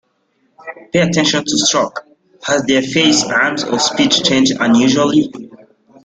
Pay 0.91 0.99
attention 1.01 1.45
to 1.45 1.57
stroke... 1.59 1.99
has 2.47 2.63
their 2.63 2.81
Face, 2.81 3.23
Arms 3.23 3.63
or 3.63 3.77
Speech 3.77 4.23
changed 4.23 4.53
unusually? 4.59 5.31